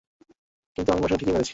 কিন্ত 0.77 0.87
আমি 0.89 1.01
মশাটা 1.01 1.17
ঠিকই 1.17 1.33
মেরেছি। 1.33 1.49